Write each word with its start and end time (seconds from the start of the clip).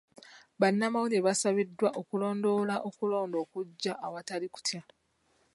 Bannamawulire 0.59 1.19
basabiddwa 1.27 1.89
okulondoola 1.99 2.75
okulonda 2.89 3.37
okujja 3.43 3.93
awatali 4.05 4.47
kutya. 4.55 4.81